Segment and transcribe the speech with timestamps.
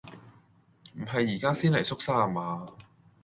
[0.95, 2.65] 唔係而家先嚟縮沙呀嘛？